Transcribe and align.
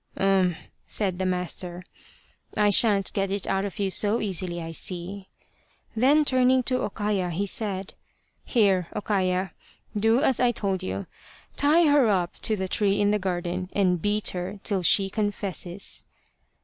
"Um," 0.17 0.55
said 0.87 1.19
the 1.19 1.27
master," 1.27 1.83
I 2.67 2.71
shan't 2.71 3.13
get 3.13 3.29
it 3.29 3.45
out 3.45 3.65
of 3.65 3.77
you 3.77 3.91
so 3.91 4.19
easily 4.19 4.59
I 4.59 4.71
see," 4.71 5.29
then 5.95 6.25
turning 6.25 6.63
to 6.63 6.79
O 6.81 6.89
Kaya, 6.89 7.29
he 7.29 7.45
said," 7.45 7.93
Here, 8.53 8.87
O 8.95 9.01
Kaya, 9.01 9.51
do 9.95 10.19
as 10.23 10.39
I 10.39 10.49
told 10.49 10.81
you 10.81 11.05
tie 11.55 11.85
her 11.85 12.07
up 12.09 12.33
to 12.41 12.55
the 12.55 12.67
tree 12.67 12.99
in 12.99 13.11
the 13.11 13.19
garden 13.19 13.69
and 13.73 14.01
beat 14.01 14.29
her 14.29 14.59
till 14.63 14.81
she 14.81 15.07
confesses." 15.11 16.03